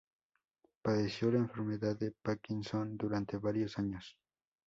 Padeció 0.81 1.29
la 1.29 1.37
enfermedad 1.37 1.95
de 1.95 2.11
Parkinson 2.23 2.97
durante 2.97 3.37
varios 3.37 3.77
años. 3.77 4.17